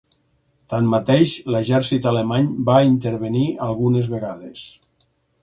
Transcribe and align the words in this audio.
Tanmateix, 0.73 1.33
l'exèrcit 1.55 2.07
alemany 2.13 2.49
va 2.71 2.79
intervenir 2.87 3.45
algunes 3.69 4.11
vegades. 4.17 4.67